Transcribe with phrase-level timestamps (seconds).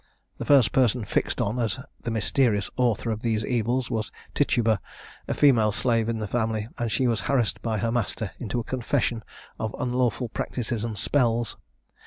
[0.39, 4.81] The first person fixed on as the mysterious author of these evils, was Tituba,
[5.27, 8.63] a female slave in the family, and she was harassed by her master into a
[8.63, 9.23] confession
[9.59, 11.55] of unlawful practices and spells.